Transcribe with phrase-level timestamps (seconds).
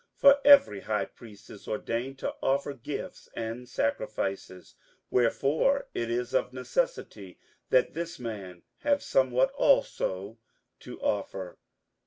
[0.15, 4.73] 58:008:003 For every high priest is ordained to offer gifts and sacrifices:
[5.11, 7.37] wherefore it is of necessity
[7.69, 10.39] that this man have somewhat also
[10.79, 11.59] to offer.